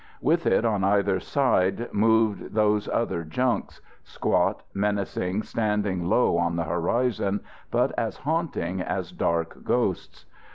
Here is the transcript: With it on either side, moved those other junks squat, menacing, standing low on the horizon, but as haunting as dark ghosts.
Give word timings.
With 0.19 0.47
it 0.47 0.65
on 0.65 0.83
either 0.83 1.19
side, 1.19 1.89
moved 1.93 2.55
those 2.55 2.87
other 2.89 3.23
junks 3.23 3.81
squat, 4.03 4.63
menacing, 4.73 5.43
standing 5.43 6.05
low 6.09 6.37
on 6.37 6.55
the 6.55 6.63
horizon, 6.63 7.41
but 7.69 7.91
as 7.99 8.17
haunting 8.17 8.81
as 8.81 9.11
dark 9.11 9.63
ghosts. 9.63 10.25